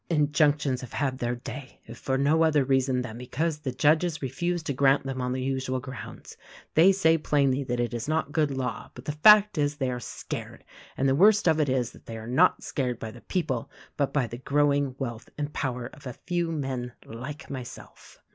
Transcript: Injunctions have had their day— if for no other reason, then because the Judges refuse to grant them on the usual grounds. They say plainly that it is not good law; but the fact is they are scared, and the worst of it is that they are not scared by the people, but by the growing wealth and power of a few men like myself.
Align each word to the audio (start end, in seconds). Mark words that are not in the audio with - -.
Injunctions 0.09 0.81
have 0.81 0.93
had 0.93 1.19
their 1.19 1.35
day— 1.35 1.79
if 1.85 1.95
for 1.99 2.17
no 2.17 2.41
other 2.43 2.63
reason, 2.65 3.03
then 3.03 3.19
because 3.19 3.59
the 3.59 3.71
Judges 3.71 4.19
refuse 4.19 4.63
to 4.63 4.73
grant 4.73 5.05
them 5.05 5.21
on 5.21 5.31
the 5.31 5.43
usual 5.43 5.79
grounds. 5.79 6.37
They 6.73 6.91
say 6.91 7.19
plainly 7.19 7.63
that 7.65 7.79
it 7.79 7.93
is 7.93 8.07
not 8.07 8.31
good 8.31 8.49
law; 8.49 8.89
but 8.95 9.05
the 9.05 9.11
fact 9.11 9.59
is 9.59 9.75
they 9.75 9.91
are 9.91 9.99
scared, 9.99 10.63
and 10.97 11.07
the 11.07 11.13
worst 11.13 11.47
of 11.47 11.59
it 11.59 11.69
is 11.69 11.91
that 11.91 12.07
they 12.07 12.17
are 12.17 12.25
not 12.25 12.63
scared 12.63 12.97
by 12.97 13.11
the 13.11 13.21
people, 13.21 13.69
but 13.95 14.11
by 14.11 14.25
the 14.25 14.39
growing 14.39 14.95
wealth 14.97 15.29
and 15.37 15.53
power 15.53 15.85
of 15.93 16.07
a 16.07 16.13
few 16.13 16.51
men 16.51 16.93
like 17.05 17.51
myself. 17.51 18.23